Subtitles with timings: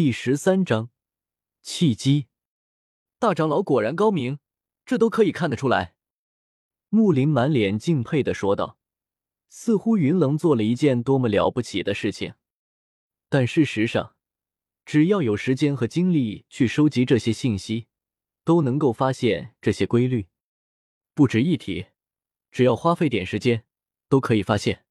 [0.00, 0.90] 第十三章
[1.60, 2.28] 契机。
[3.18, 4.38] 大长老果然高明，
[4.86, 5.96] 这都可以看得出来。
[6.88, 8.78] 木林满脸敬佩的说道，
[9.48, 12.34] 似乎云棱做了一件多么了不起的事情。
[13.28, 14.14] 但事实上，
[14.84, 17.88] 只要有时间和精力去收集这些信息，
[18.44, 20.28] 都能够发现这些规律。
[21.12, 21.86] 不值一提，
[22.52, 23.64] 只要花费点时间，
[24.08, 24.84] 都可以发现。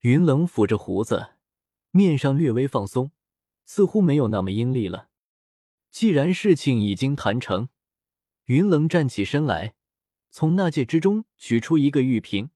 [0.00, 1.36] 云冷抚着胡子，
[1.92, 3.12] 面上略微放松，
[3.72, 5.10] 似乎没有那么阴厉了。
[5.92, 7.68] 既然事情已经谈成，
[8.46, 9.74] 云冷站起身来，
[10.28, 12.50] 从纳戒之中取出一个玉瓶，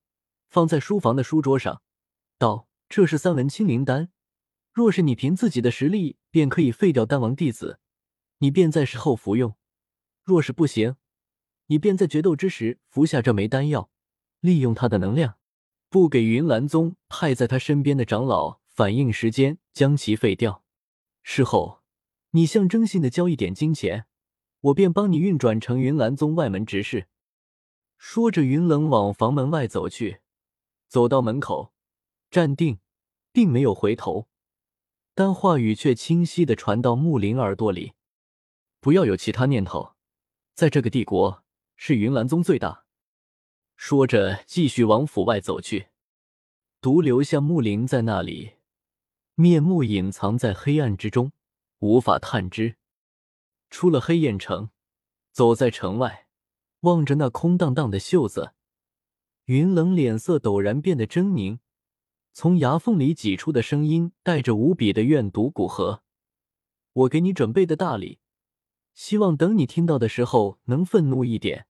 [0.49, 1.83] 放在书房的书桌上，
[2.37, 4.11] 道：“这是三文清灵丹。”
[4.75, 7.79] 若是你凭自己的实力便可以废掉丹王弟子，
[8.39, 9.53] 你便在时候服用；
[10.25, 10.97] 若是不行，
[11.67, 13.89] 你便在决斗之时服下这枚丹药，
[14.41, 15.37] 利用他的能量，
[15.89, 20.64] 不给云岚宗派在他身边的长老反应时间，将其废掉。
[21.27, 21.83] 事后，
[22.33, 24.05] 你象征性的交一点金钱，
[24.61, 27.09] 我便帮你运转成云岚宗外门执事。
[27.97, 30.21] 说着，云冷往房门外走去，
[30.87, 31.73] 走到门口，
[32.31, 32.79] 站定，
[33.33, 34.29] 并没有回头。
[35.15, 37.95] 但话语却清晰的传到木林耳朵里
[38.79, 39.95] ：“不要有其他念头，
[40.53, 41.43] 在这个帝国，
[41.75, 42.85] 是云岚宗最大。”
[43.77, 45.89] 说着，继续往府外走去，
[46.83, 48.57] 独留下木林在那里，
[49.37, 51.33] 面目隐藏在黑暗之中，
[51.81, 52.77] 无法探知。
[53.69, 54.71] 出了黑焰城，
[55.33, 56.29] 走在城外，
[56.81, 58.53] 望着那空荡荡的袖子，
[59.47, 61.59] 云冷脸色陡然变得狰狞。
[62.33, 65.51] 从牙缝里挤出的声音带着无比的怨毒。
[65.51, 66.05] 古河，
[66.93, 68.21] 我给你准备的大礼，
[68.95, 71.67] 希望等你听到的时候能愤怒一点，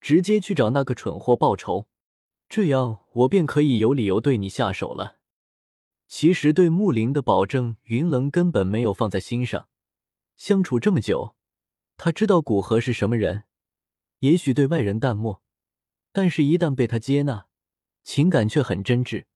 [0.00, 1.86] 直接去找那个蠢货报仇，
[2.48, 5.17] 这样我便可以有理由对你下手了。
[6.08, 9.68] 其实对木林的保证，云棱根本没有放在心上。
[10.36, 11.36] 相处这么久，
[11.98, 13.44] 他知道古河是什么人，
[14.20, 15.42] 也许对外人淡漠，
[16.10, 17.46] 但是一旦被他接纳，
[18.02, 19.26] 情感却很真挚。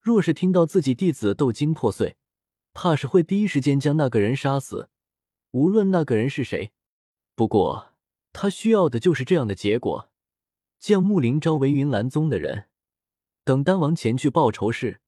[0.00, 2.16] 若是听到自己弟子斗精破碎，
[2.72, 4.90] 怕是会第一时间将那个人杀死，
[5.50, 6.72] 无论那个人是谁。
[7.34, 7.94] 不过
[8.32, 10.10] 他需要的就是这样的结果：
[10.78, 12.68] 将木林招为云岚宗的人。
[13.42, 15.00] 等丹王前去报仇时，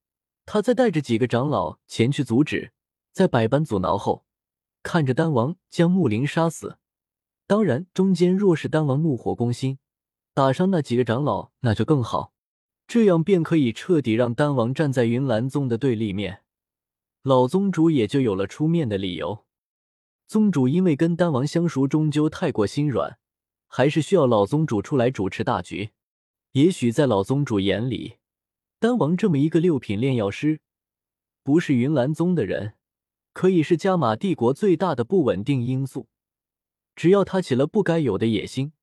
[0.46, 2.72] 他再带着几个长老前去阻止。
[3.12, 4.24] 在百般阻挠后，
[4.82, 6.78] 看着丹王将木林杀死。
[7.46, 9.78] 当然，中间若是丹王怒火攻心，
[10.32, 12.32] 打伤那几个长老，那就更好。
[12.86, 16.42] 这样便可以彻底让丹王站在云岚宗的对立面，
[17.22, 19.44] 老宗主也就有了出面的理由。
[20.28, 23.18] 宗主因为跟丹王相熟，终究太过心软，
[23.66, 25.90] 还是需要老宗主出来主持大局。
[26.52, 28.16] 也许在老宗主眼里，
[28.86, 30.60] 丹王这么一个六品炼药师，
[31.42, 32.74] 不是云岚宗的人，
[33.32, 36.06] 可以是加玛帝国最大的不稳定因素。
[36.94, 38.74] 只要他起了不该有的野心，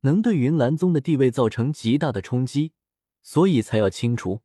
[0.00, 2.72] 能对云岚宗的地位造成极大的冲击。
[3.22, 4.40] 所以才要清除，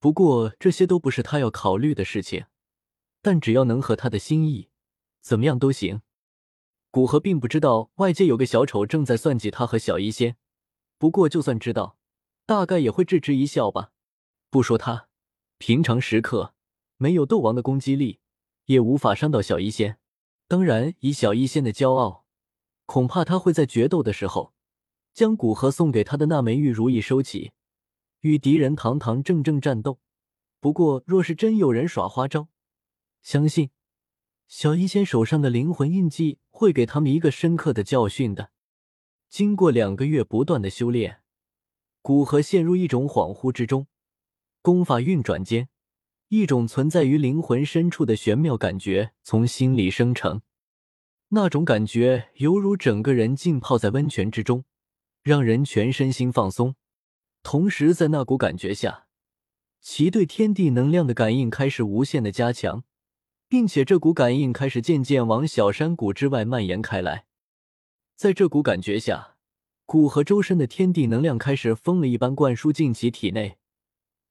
[0.00, 2.44] 不过这些都不是他要考虑的事情。
[3.22, 4.68] 但只要能合他的心意，
[5.22, 6.02] 怎么样都行。
[6.90, 10.36] 古河并不知道外界有个小丑正在算计他和小医仙，
[10.98, 11.96] 不过就算知道，
[12.44, 13.92] 大概也会置之一笑吧。
[14.56, 15.10] 不说他，
[15.58, 16.54] 平常时刻
[16.96, 18.20] 没有斗王的攻击力，
[18.64, 19.98] 也无法伤到小医仙。
[20.48, 22.24] 当然，以小医仙的骄傲，
[22.86, 24.54] 恐怕他会在决斗的时候，
[25.12, 27.52] 将古河送给他的那枚玉如意收起。
[28.20, 30.00] 与敌人堂堂正正战斗，
[30.58, 32.48] 不过若是真有人耍花招，
[33.20, 33.68] 相信
[34.48, 38.52] 小医仙手上的灵魂印记会给他们一个深刻的教训的。
[39.28, 41.20] 经过两个月不断的修炼，
[42.00, 43.86] 古河陷入一种恍惚之中，
[44.66, 45.68] 功法运转间，
[46.26, 50.42] 一种存在于灵魂深处的玄妙感觉从心里生成，
[51.28, 54.64] 那种感觉犹如整个人浸泡在温泉之中，
[55.22, 56.74] 让人全身心放松。
[57.44, 59.06] 同时，在那股感觉下，
[59.80, 62.82] 其对天地能量的感应开始无限的加强，
[63.48, 67.26] 并且这股感应开始渐渐往小山谷之外蔓延开来。
[68.16, 69.36] 在这股感觉下，
[69.84, 73.58] 古河周身的天地能量开始疯了一般灌输进其体内，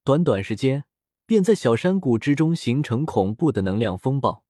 [0.05, 0.83] 短短时间，
[1.25, 4.43] 便在小山谷之中形成恐怖的能量风暴。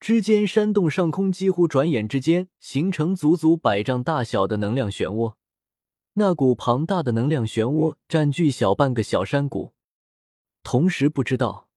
[0.00, 5.34] 之间山洞上空几乎转眼之间形成足足百丈大小的能量漩涡。
[6.14, 9.72] 那股庞大的能量漩涡占据小半个小山谷，
[10.64, 11.68] 同时不知道，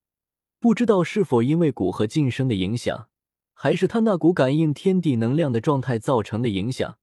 [0.58, 3.08] 不知道是否因为古河晋升的影响，
[3.54, 6.98] 还是他那股感应天地能量的状态造成的影响，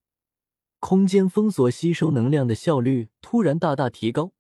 [0.82, 4.34] 空间封锁吸收能量的效率突然大大提高。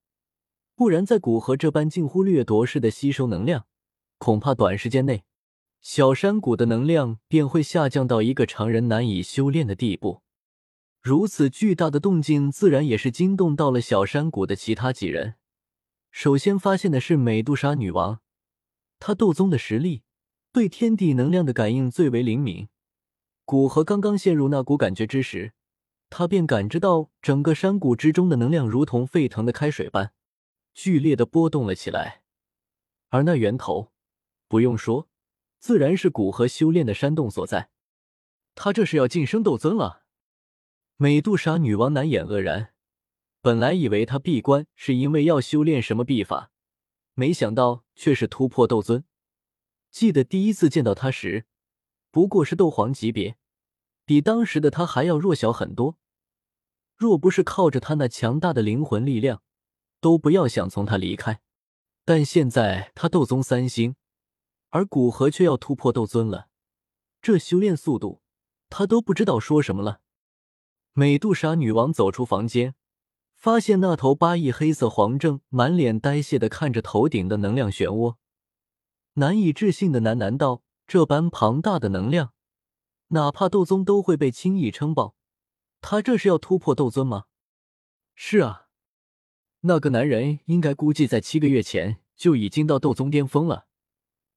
[0.75, 3.67] 不然，在古河这般近乎掠夺式的吸收能量，
[4.17, 5.23] 恐怕短时间内
[5.81, 10.23] 小山谷的能量便会下降到一个常人难以修炼的地步。
[11.01, 15.35] 如此巨大的动静，自然也是惊动到了小山谷的其他几人。
[16.11, 18.21] 首先发现的是美杜莎女王，
[18.99, 20.03] 她斗宗的实力，
[20.51, 22.69] 对天地能量的感应最为灵敏。
[23.45, 25.53] 古河刚刚陷入那股感觉之时，
[26.09, 30.13] 他便感知到整个山谷之中的能量如同沸腾的开水般，
[30.73, 32.23] 剧烈的波动了起来。
[33.09, 33.91] 而那源头，
[34.47, 35.07] 不用说，
[35.59, 37.69] 自然是古河修炼的山洞所在。
[38.55, 40.03] 他这是要晋升斗尊了。
[40.97, 42.73] 美杜莎女王难掩愕然，
[43.41, 46.51] 本来以为他闭关是因为要修炼什么秘法，
[47.13, 49.03] 没想到却是突破斗尊。
[49.89, 51.45] 记得第一次见到他时，
[52.09, 53.37] 不过是斗皇级别，
[54.05, 55.97] 比当时的他还要弱小很多。
[56.95, 59.41] 若不是靠着他那强大的灵魂力量，
[60.03, 61.39] 都不要想从他离开。
[62.03, 63.95] 但现在他斗宗三星，
[64.71, 66.49] 而古河却要突破斗尊了，
[67.21, 68.21] 这修炼速度，
[68.69, 70.01] 他都不知道说什么了。
[70.91, 72.75] 美杜莎女王走出房间，
[73.37, 78.17] 发现那头八翼黑色黄正满脸呆谢的看着头顶的能量漩涡，
[79.13, 82.33] 难以置信的喃喃道：“这般庞大的能量，
[83.07, 85.15] 哪怕斗宗都会被轻易撑爆，
[85.79, 87.25] 他这是要突破斗尊吗
[88.13, 88.62] ？”“是啊，
[89.65, 93.67] 那个男人应该估计在七个月前就已经到斗宗巅峰了，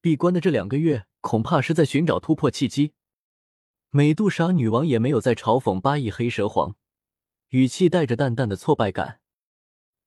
[0.00, 2.93] 闭关的这两个月，恐怕是在寻找突破契机。”
[3.90, 6.76] 美杜莎女王也没有再嘲讽八翼黑蛇皇，
[7.49, 9.20] 语气带着淡淡的挫败感。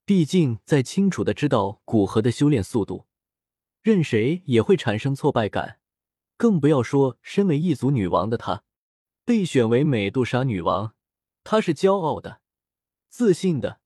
[0.06, 3.06] 毕竟，在清楚的知道古河的修炼速度，
[3.82, 5.80] 任谁也会产生挫败感，
[6.38, 8.64] 更不要说身为一族女王的她，
[9.26, 10.96] 被选为美杜莎女王，
[11.44, 12.42] 她是骄傲的、
[13.10, 13.82] 自信的，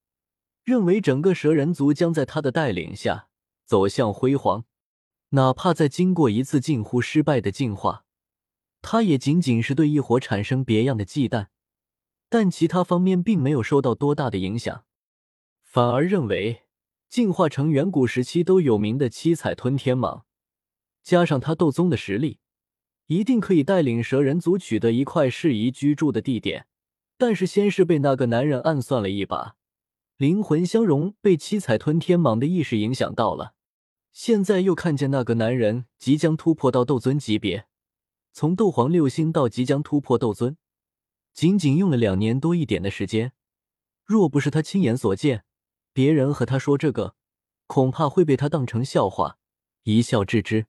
[0.63, 3.27] 认为整个蛇人族将在他的带领下
[3.65, 4.63] 走向辉煌，
[5.29, 8.05] 哪怕在经过一次近乎失败的进化。
[8.81, 11.47] 他也仅仅是对异火产生别样的忌惮，
[12.29, 14.85] 但其他方面并没有受到多大的影响，
[15.61, 16.63] 反而认为
[17.09, 20.23] 进化成远古时期都有名的七彩吞天蟒，
[21.01, 22.39] 加上他斗宗的实力，
[23.07, 26.67] 一定可以带领蛇人族取得一块适宜居住的地点。
[27.17, 29.55] 但是先是被那个男人暗算了一把，
[30.17, 33.55] 灵魂相融被七彩吞天蟒的意识影响到了，
[34.11, 37.67] 现在又看见那个男人即将突破到斗尊级别。
[38.31, 40.57] 从斗皇六星到即将突破斗尊，
[41.33, 43.33] 仅仅用了两年多一点的时间。
[44.05, 45.45] 若不是他亲眼所见，
[45.93, 47.15] 别人和他说这个，
[47.67, 49.37] 恐怕会被他当成笑话，
[49.83, 50.67] 一笑置之。